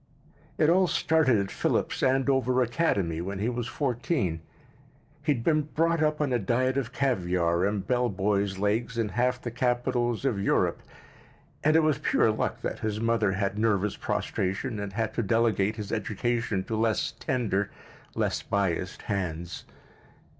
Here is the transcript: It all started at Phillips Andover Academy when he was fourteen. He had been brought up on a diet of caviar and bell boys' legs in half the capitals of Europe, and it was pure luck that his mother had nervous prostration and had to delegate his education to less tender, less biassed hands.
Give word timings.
It 0.57 0.67
all 0.67 0.87
started 0.87 1.37
at 1.37 1.51
Phillips 1.51 2.01
Andover 2.01 2.63
Academy 2.63 3.21
when 3.21 3.37
he 3.37 3.49
was 3.49 3.67
fourteen. 3.67 4.41
He 5.21 5.31
had 5.35 5.43
been 5.43 5.61
brought 5.75 6.01
up 6.01 6.19
on 6.19 6.33
a 6.33 6.39
diet 6.39 6.75
of 6.75 6.91
caviar 6.91 7.63
and 7.67 7.85
bell 7.85 8.09
boys' 8.09 8.57
legs 8.57 8.97
in 8.97 9.09
half 9.09 9.39
the 9.39 9.51
capitals 9.51 10.25
of 10.25 10.41
Europe, 10.41 10.81
and 11.63 11.75
it 11.75 11.83
was 11.83 11.99
pure 11.99 12.31
luck 12.31 12.61
that 12.63 12.79
his 12.79 12.99
mother 12.99 13.33
had 13.33 13.59
nervous 13.59 13.95
prostration 13.95 14.79
and 14.79 14.93
had 14.93 15.13
to 15.13 15.21
delegate 15.21 15.75
his 15.75 15.91
education 15.91 16.63
to 16.63 16.75
less 16.75 17.11
tender, 17.11 17.69
less 18.15 18.41
biassed 18.41 19.03
hands. 19.03 19.65